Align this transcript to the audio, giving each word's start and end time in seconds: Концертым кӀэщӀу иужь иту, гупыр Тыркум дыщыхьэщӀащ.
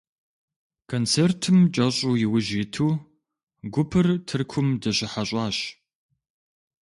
Концертым 0.91 1.57
кӀэщӀу 1.73 2.13
иужь 2.25 2.53
иту, 2.61 2.89
гупыр 3.73 4.07
Тыркум 4.27 4.67
дыщыхьэщӀащ. 4.81 5.57